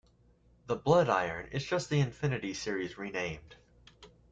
The 0.65 0.75
"Bloodiron" 0.75 1.51
is 1.51 1.63
just 1.63 1.91
the 1.91 1.99
Infinity 1.99 2.55
series 2.55 2.97
renamed. 2.97 3.57